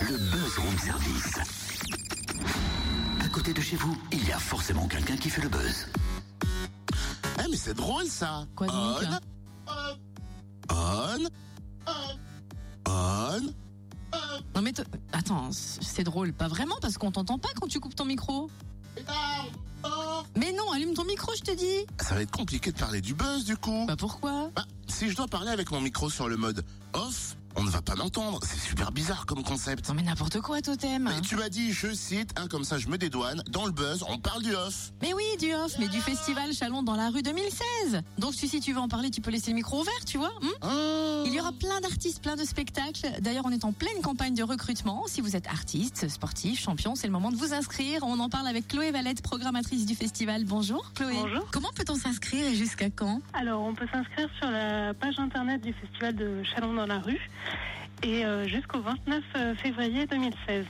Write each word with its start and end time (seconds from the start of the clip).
le 0.00 0.16
buzz 0.16 0.58
room 0.58 0.78
service. 0.78 1.38
À 3.24 3.28
côté 3.28 3.52
de 3.52 3.60
chez 3.60 3.76
vous, 3.76 3.96
il 4.12 4.26
y 4.26 4.32
a 4.32 4.38
forcément 4.38 4.86
quelqu'un 4.88 5.16
qui 5.16 5.30
fait 5.30 5.42
le 5.42 5.48
buzz. 5.48 5.86
Eh 7.38 7.48
mais 7.50 7.56
c'est 7.56 7.74
drôle 7.74 8.06
ça 8.06 8.44
Quoi 8.56 8.66
donc 8.66 8.98
On 10.70 11.28
On 12.88 12.88
On 12.88 13.40
Non 14.54 14.62
mais 14.62 14.72
te- 14.72 14.82
attends, 15.12 15.50
c'est 15.52 16.04
drôle, 16.04 16.32
pas 16.32 16.48
vraiment 16.48 16.76
parce 16.80 16.98
qu'on 16.98 17.10
t'entend 17.12 17.38
pas 17.38 17.48
quand 17.60 17.66
tu 17.68 17.80
coupes 17.80 17.94
ton 17.94 18.04
micro. 18.04 18.50
Mais 20.36 20.52
non, 20.52 20.70
allume 20.72 20.94
ton 20.94 21.04
micro, 21.04 21.32
je 21.36 21.42
te 21.42 21.52
dis. 21.56 21.86
Ça 22.00 22.14
va 22.14 22.22
être 22.22 22.30
compliqué 22.30 22.70
de 22.72 22.78
parler 22.78 23.00
du 23.00 23.14
buzz 23.14 23.44
du 23.44 23.56
coup. 23.56 23.84
Bah 23.86 23.96
pourquoi? 23.96 24.50
Bah, 24.54 24.64
si 24.88 25.08
je 25.10 25.16
dois 25.16 25.26
parler 25.28 25.50
avec 25.50 25.70
mon 25.70 25.80
micro 25.80 26.10
sur 26.10 26.28
le 26.28 26.36
mode 26.36 26.64
off, 26.94 27.36
on 27.56 27.64
ne 27.64 27.70
va 27.70 27.82
pas 27.82 27.96
m'entendre. 27.96 28.38
C'est 28.44 28.60
super 28.60 28.92
bizarre 28.92 29.26
comme 29.26 29.42
concept. 29.42 29.88
Non 29.88 29.94
mais 29.94 30.02
n'importe 30.02 30.40
quoi, 30.40 30.60
Totem. 30.62 31.02
Mais 31.04 31.20
tu 31.20 31.34
m'as 31.36 31.48
dit, 31.48 31.72
je 31.72 31.92
cite, 31.92 32.30
hein, 32.38 32.46
comme 32.48 32.62
ça 32.64 32.78
je 32.78 32.88
me 32.88 32.96
dédouane, 32.96 33.42
dans 33.50 33.66
le 33.66 33.72
buzz, 33.72 34.04
on 34.08 34.18
parle 34.18 34.42
du 34.42 34.54
off. 34.54 34.92
Mais 35.02 35.12
oui, 35.12 35.24
du 35.40 35.52
off, 35.54 35.72
mais 35.80 35.88
du 35.88 36.00
festival 36.00 36.52
Chalon 36.52 36.82
dans 36.84 36.94
la 36.94 37.10
rue 37.10 37.22
2016. 37.22 38.02
Donc 38.18 38.34
si, 38.34 38.46
si 38.48 38.60
tu 38.60 38.72
veux 38.72 38.78
en 38.78 38.88
parler, 38.88 39.10
tu 39.10 39.20
peux 39.20 39.30
laisser 39.32 39.50
le 39.50 39.56
micro 39.56 39.80
ouvert, 39.80 40.04
tu 40.06 40.16
vois. 40.18 40.30
hein? 40.42 40.48
Ah. 40.62 41.22
Il 41.26 41.34
y 41.34 41.40
aura 41.40 41.52
plein 41.52 41.80
d'artistes, 41.80 42.22
plein 42.22 42.36
de 42.36 42.44
spectacles. 42.44 43.08
D'ailleurs, 43.20 43.44
on 43.46 43.50
est 43.50 43.64
en 43.64 43.72
pleine 43.72 44.00
campagne 44.02 44.34
de 44.34 44.42
recrutement. 44.44 45.04
Si 45.08 45.20
vous 45.20 45.34
êtes 45.36 45.48
artiste, 45.48 46.08
sportif, 46.08 46.60
champion, 46.60 46.94
c'est 46.94 47.08
le 47.08 47.12
moment 47.12 47.30
de 47.32 47.36
vous 47.36 47.52
inscrire. 47.52 48.02
On 48.04 48.18
en 48.20 48.28
parle 48.28 48.46
avec 48.46 48.68
Chloé 48.68 48.90
Valette, 48.92 49.22
programmatrice 49.22 49.86
du 49.86 49.94
festival. 49.96 50.44
Bonjour 50.44 50.92
Chloé. 50.94 51.12
Bonjour. 51.14 51.46
Comment 51.50 51.70
peut-on 51.74 51.96
s'inscrire 51.96 52.46
et 52.46 52.54
jusqu'à 52.54 52.90
quand? 52.90 53.20
Alors, 53.34 53.60
on 53.62 53.74
peut 53.74 53.86
s'inscrire 53.92 54.28
sur 54.40 54.50
la 54.50 54.94
page 54.94 55.18
internet 55.18 55.60
du 55.62 55.72
festival 55.74 56.14
de 56.16 56.42
Chalon 56.44 56.72
dans 56.80 56.86
la 56.86 56.98
rue 56.98 57.20
et 58.02 58.24
euh, 58.24 58.48
jusqu'au 58.48 58.80
29 58.80 59.56
février 59.58 60.06
2016. 60.06 60.64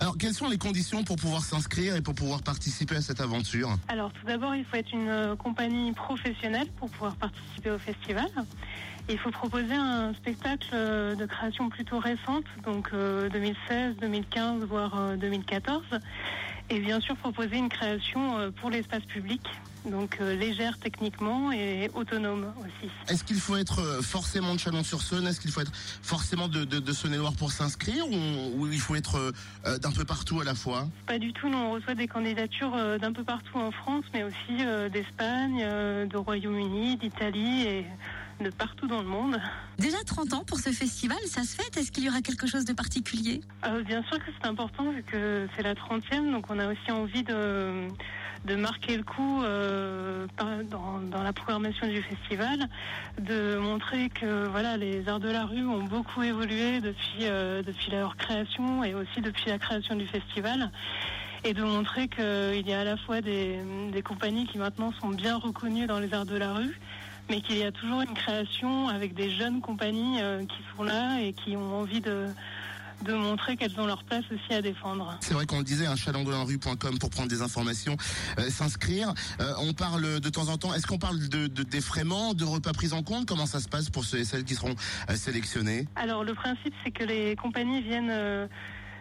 Alors, 0.00 0.18
quelles 0.18 0.34
sont 0.34 0.48
les 0.48 0.58
conditions 0.58 1.04
pour 1.04 1.14
pouvoir 1.14 1.42
s'inscrire 1.42 1.94
et 1.94 2.00
pour 2.00 2.14
pouvoir 2.16 2.42
participer 2.42 2.96
à 2.96 3.00
cette 3.00 3.20
aventure? 3.20 3.70
Alors, 3.86 4.12
tout 4.12 4.26
d'abord, 4.26 4.56
il 4.56 4.64
faut 4.64 4.76
être 4.76 4.92
une 4.92 5.08
euh, 5.08 5.36
compagnie 5.36 5.92
professionnelle 5.92 6.66
pour 6.78 6.90
pouvoir 6.90 7.14
participer 7.14 7.70
au 7.70 7.78
festival. 7.78 8.26
Il 9.08 9.18
faut 9.18 9.30
proposer 9.30 9.74
un 9.74 10.14
spectacle 10.14 10.68
euh, 10.72 11.14
de 11.14 11.26
création 11.26 11.68
plutôt 11.68 11.98
récente, 11.98 12.44
donc 12.64 12.90
euh, 12.92 13.28
2016, 13.30 13.96
2015, 14.00 14.64
voire 14.64 14.92
euh, 14.98 15.16
2014. 15.16 15.82
Et 16.72 16.80
bien 16.80 17.00
sûr, 17.00 17.14
proposer 17.16 17.58
une 17.58 17.68
création 17.68 18.38
euh, 18.38 18.50
pour 18.50 18.70
l'espace 18.70 19.02
public, 19.02 19.42
donc 19.84 20.16
euh, 20.22 20.34
légère 20.34 20.78
techniquement 20.78 21.52
et 21.52 21.90
autonome 21.92 22.50
aussi. 22.60 22.90
Est-ce 23.08 23.24
qu'il 23.24 23.38
faut 23.38 23.56
être 23.56 23.80
euh, 23.80 24.00
forcément 24.00 24.54
de 24.54 24.58
Chalon-sur-Saône? 24.58 25.26
Est-ce 25.26 25.38
qu'il 25.38 25.50
faut 25.50 25.60
être 25.60 25.74
forcément 25.74 26.48
de, 26.48 26.64
de, 26.64 26.78
de 26.78 26.92
Saône-et-Loire 26.92 27.34
pour 27.34 27.52
s'inscrire 27.52 28.06
ou, 28.08 28.14
ou 28.56 28.72
il 28.72 28.80
faut 28.80 28.94
être 28.94 29.34
d'un 29.82 29.92
peu 29.92 30.06
partout 30.06 30.40
à 30.40 30.44
la 30.44 30.54
fois? 30.54 30.88
Pas 31.06 31.18
du 31.18 31.34
tout, 31.34 31.50
nous 31.50 31.58
on 31.58 31.72
reçoit 31.72 31.94
des 31.94 32.08
candidatures 32.08 32.74
d'un 32.98 33.12
peu 33.12 33.22
partout 33.22 33.58
en 33.58 33.70
France, 33.70 34.06
mais 34.14 34.22
aussi 34.22 34.64
d'Espagne, 34.90 35.58
de 36.08 36.16
Royaume-Uni, 36.16 36.96
d'Italie 36.96 37.66
et 37.66 37.86
de 38.42 38.50
partout 38.50 38.86
dans 38.86 39.00
le 39.00 39.08
monde. 39.08 39.40
Déjà 39.78 39.98
30 40.04 40.34
ans 40.34 40.44
pour 40.44 40.58
ce 40.58 40.70
festival, 40.70 41.18
ça 41.26 41.42
se 41.44 41.56
fait 41.56 41.76
Est-ce 41.78 41.90
qu'il 41.92 42.04
y 42.04 42.08
aura 42.08 42.20
quelque 42.20 42.46
chose 42.46 42.64
de 42.64 42.72
particulier? 42.72 43.40
Euh, 43.66 43.82
bien 43.82 44.02
sûr 44.04 44.18
que 44.18 44.30
c'est 44.40 44.48
important 44.48 44.90
vu 44.90 45.02
que 45.02 45.48
c'est 45.56 45.62
la 45.62 45.74
30e, 45.74 46.30
donc 46.30 46.46
on 46.50 46.58
a 46.58 46.70
aussi 46.70 46.90
envie 46.90 47.22
de, 47.22 47.88
de 48.44 48.56
marquer 48.56 48.96
le 48.96 49.04
coup 49.04 49.42
euh, 49.42 50.26
dans 50.38 51.22
la 51.22 51.32
programmation 51.32 51.86
du 51.86 52.02
festival, 52.02 52.68
de 53.20 53.56
montrer 53.56 54.10
que 54.10 54.46
voilà 54.48 54.76
les 54.76 55.08
arts 55.08 55.20
de 55.20 55.30
la 55.30 55.44
rue 55.44 55.66
ont 55.66 55.84
beaucoup 55.84 56.22
évolué 56.22 56.80
depuis, 56.80 57.22
euh, 57.22 57.62
depuis 57.62 57.90
leur 57.90 58.16
création 58.16 58.84
et 58.84 58.94
aussi 58.94 59.20
depuis 59.20 59.50
la 59.50 59.58
création 59.58 59.94
du 59.94 60.06
festival. 60.06 60.70
Et 61.44 61.54
de 61.54 61.64
montrer 61.64 62.06
qu'il 62.06 62.68
y 62.68 62.72
a 62.72 62.80
à 62.80 62.84
la 62.84 62.96
fois 62.96 63.20
des, 63.20 63.58
des 63.90 64.02
compagnies 64.02 64.46
qui 64.46 64.58
maintenant 64.58 64.92
sont 65.00 65.08
bien 65.08 65.36
reconnues 65.38 65.88
dans 65.88 65.98
les 65.98 66.14
arts 66.14 66.24
de 66.24 66.36
la 66.36 66.52
rue, 66.52 66.78
mais 67.28 67.40
qu'il 67.40 67.56
y 67.58 67.62
a 67.64 67.72
toujours 67.72 68.02
une 68.02 68.14
création 68.14 68.88
avec 68.88 69.14
des 69.14 69.30
jeunes 69.30 69.60
compagnies 69.60 70.20
euh, 70.20 70.44
qui 70.44 70.58
sont 70.76 70.82
là 70.82 71.20
et 71.20 71.32
qui 71.32 71.56
ont 71.56 71.80
envie 71.80 72.00
de, 72.00 72.26
de 73.04 73.14
montrer 73.14 73.56
qu'elles 73.56 73.78
ont 73.80 73.86
leur 73.86 74.04
place 74.04 74.24
aussi 74.32 74.52
à 74.54 74.60
défendre. 74.62 75.16
C'est 75.20 75.34
vrai 75.34 75.46
qu'on 75.46 75.58
le 75.58 75.64
disait, 75.64 75.86
un 75.86 75.96
chalondelarue.com 75.96 76.98
pour 76.98 77.10
prendre 77.10 77.28
des 77.28 77.40
informations, 77.42 77.96
euh, 78.38 78.50
s'inscrire. 78.50 79.12
Euh, 79.40 79.52
on 79.60 79.72
parle 79.72 80.20
de 80.20 80.28
temps 80.28 80.48
en 80.48 80.58
temps, 80.58 80.74
est-ce 80.74 80.86
qu'on 80.86 80.98
parle 80.98 81.18
de, 81.28 81.46
de 81.46 81.62
de 81.62 82.44
repas 82.44 82.72
pris 82.72 82.92
en 82.92 83.02
compte? 83.02 83.26
Comment 83.26 83.46
ça 83.46 83.60
se 83.60 83.68
passe 83.68 83.88
pour 83.90 84.04
ceux 84.04 84.18
et 84.18 84.24
celles 84.24 84.44
qui 84.44 84.54
seront 84.54 84.74
euh, 85.10 85.14
sélectionnés? 85.16 85.88
Alors 85.96 86.24
le 86.24 86.34
principe 86.34 86.74
c'est 86.84 86.90
que 86.90 87.04
les 87.04 87.34
compagnies 87.36 87.82
viennent 87.82 88.48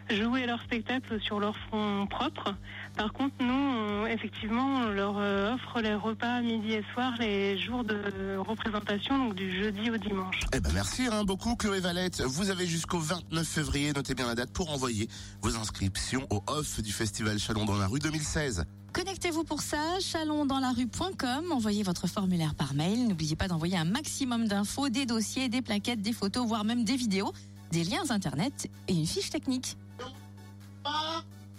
jouer 0.09 0.45
leur 0.45 0.61
spectacle 0.63 1.21
sur 1.21 1.39
leur 1.39 1.55
fonds 1.69 2.05
propre. 2.07 2.55
Par 2.97 3.13
contre 3.13 3.35
nous 3.39 3.53
on- 3.53 4.05
effectivement 4.07 4.65
on 4.85 4.89
leur 4.89 5.50
les 5.81 5.95
repas 5.95 6.41
midi 6.41 6.73
et 6.73 6.83
soir 6.93 7.13
les 7.19 7.57
jours 7.57 7.83
de 7.83 8.37
représentation 8.37 9.17
donc 9.17 9.35
du 9.35 9.51
jeudi 9.51 9.89
au 9.89 9.97
dimanche. 9.97 10.39
Eh 10.53 10.59
ben 10.59 10.71
merci 10.73 11.07
hein, 11.11 11.23
beaucoup 11.23 11.55
Chloé 11.55 11.79
Valette. 11.79 12.21
Vous 12.21 12.49
avez 12.49 12.67
jusqu'au 12.67 12.99
29 12.99 13.47
février, 13.47 13.91
notez 13.93 14.13
bien 14.13 14.27
la 14.27 14.35
date, 14.35 14.51
pour 14.51 14.71
envoyer 14.71 15.07
vos 15.41 15.55
inscriptions 15.55 16.27
au 16.29 16.43
off 16.47 16.81
du 16.81 16.91
festival 16.91 17.39
Chalon 17.39 17.65
dans 17.65 17.77
la 17.77 17.87
rue 17.87 17.99
2016. 17.99 18.65
Connectez-vous 18.93 19.43
pour 19.43 19.61
ça, 19.61 19.99
chalondanslarue.com, 20.01 21.51
envoyez 21.51 21.83
votre 21.83 22.07
formulaire 22.07 22.55
par 22.55 22.73
mail, 22.73 23.07
n'oubliez 23.07 23.35
pas 23.35 23.47
d'envoyer 23.47 23.77
un 23.77 23.85
maximum 23.85 24.47
d'infos, 24.47 24.89
des 24.89 25.05
dossiers, 25.05 25.47
des 25.47 25.61
plaquettes, 25.61 26.01
des 26.01 26.13
photos, 26.13 26.45
voire 26.45 26.65
même 26.65 26.83
des 26.83 26.97
vidéos, 26.97 27.31
des 27.71 27.83
liens 27.83 28.09
internet 28.09 28.69
et 28.87 28.93
une 28.93 29.07
fiche 29.07 29.29
technique. 29.29 29.77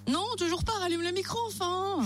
Non, 0.09 0.27
toujours 0.37 0.65
pas, 0.65 0.73
rallume 0.81 1.03
le 1.03 1.13
micro 1.13 1.39
enfin 1.47 2.05